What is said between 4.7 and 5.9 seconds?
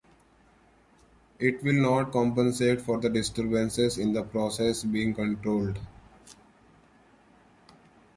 being controlled.